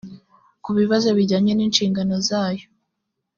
ku 0.63 0.69
bibazo 0.79 1.09
bijyanye 1.17 1.51
n’inshingano 1.55 2.15
zayo 2.27 2.65